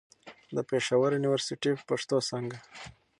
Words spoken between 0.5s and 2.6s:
د پېښور يونيورسټۍ، پښتو څانګه